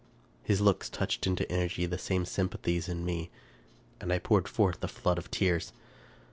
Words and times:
His 0.41 0.61
looks 0.61 0.89
touched 0.89 1.27
into 1.27 1.47
energy 1.51 1.85
the 1.85 1.99
same 1.99 2.25
sympathies 2.25 2.89
in 2.89 3.05
me, 3.05 3.29
and 3.99 4.11
I 4.11 4.17
poured 4.17 4.47
forth 4.47 4.83
a 4.83 4.87
flood 4.87 5.19
of 5.19 5.29
tears. 5.29 5.73